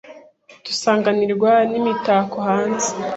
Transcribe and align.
dusanganirwa 0.65 1.51
n’imitako 1.71 2.35
hanze 2.47 2.89